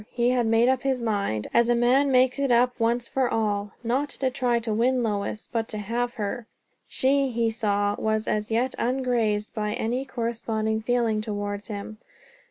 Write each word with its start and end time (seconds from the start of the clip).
He 0.09 0.31
had 0.31 0.47
made 0.47 0.67
up 0.67 0.81
his 0.81 0.99
mind, 0.99 1.45
as 1.53 1.69
a 1.69 1.75
man 1.75 2.09
makes 2.11 2.39
it 2.39 2.51
up 2.51 2.73
once 2.79 3.07
for 3.07 3.29
all; 3.29 3.73
not 3.83 4.09
to 4.09 4.31
try 4.31 4.57
to 4.57 4.73
win 4.73 5.03
Lois, 5.03 5.47
but 5.53 5.67
to 5.67 5.77
have 5.77 6.15
her. 6.15 6.47
She, 6.87 7.29
he 7.29 7.51
saw, 7.51 7.95
was 7.99 8.27
as 8.27 8.49
yet 8.49 8.73
ungrazed 8.79 9.53
by 9.53 9.73
any 9.75 10.03
corresponding 10.05 10.81
feeling 10.81 11.21
towards 11.21 11.67
him. 11.67 11.99